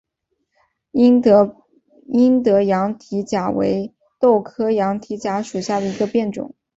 [2.09, 6.55] 英德羊蹄甲为豆科羊蹄甲属下的一个变种。